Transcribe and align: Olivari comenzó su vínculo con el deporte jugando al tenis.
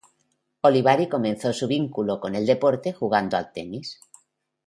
Olivari 0.61 1.07
comenzó 1.07 1.53
su 1.53 1.67
vínculo 1.67 2.19
con 2.19 2.33
el 2.33 2.47
deporte 2.47 2.91
jugando 2.91 3.37
al 3.37 3.51
tenis. 3.53 3.99